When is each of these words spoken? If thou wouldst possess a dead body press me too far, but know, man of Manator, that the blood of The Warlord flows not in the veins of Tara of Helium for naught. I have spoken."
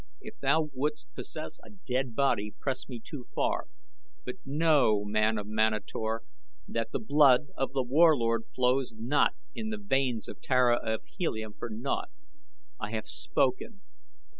If 0.19 0.39
thou 0.39 0.71
wouldst 0.73 1.13
possess 1.13 1.59
a 1.63 1.69
dead 1.69 2.15
body 2.15 2.55
press 2.59 2.89
me 2.89 2.99
too 2.99 3.27
far, 3.35 3.67
but 4.25 4.37
know, 4.43 5.05
man 5.05 5.37
of 5.37 5.45
Manator, 5.45 6.23
that 6.67 6.89
the 6.91 6.97
blood 6.97 7.49
of 7.55 7.73
The 7.73 7.83
Warlord 7.83 8.45
flows 8.55 8.93
not 8.97 9.35
in 9.53 9.69
the 9.69 9.77
veins 9.77 10.27
of 10.27 10.41
Tara 10.41 10.77
of 10.77 11.03
Helium 11.05 11.53
for 11.53 11.69
naught. 11.69 12.09
I 12.79 12.89
have 12.89 13.07
spoken." 13.07 13.83